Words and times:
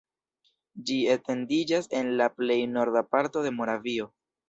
Ĝi 0.87 0.97
etendiĝas 1.17 1.91
en 2.01 2.11
la 2.23 2.31
plej 2.41 2.59
norda 2.75 3.07
parto 3.15 3.49
de 3.49 3.57
Moravio. 3.63 4.15